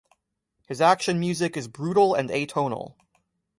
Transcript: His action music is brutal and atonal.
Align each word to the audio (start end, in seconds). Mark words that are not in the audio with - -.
His 0.67 0.81
action 0.81 1.19
music 1.19 1.55
is 1.55 1.67
brutal 1.67 2.15
and 2.15 2.31
atonal. 2.31 2.95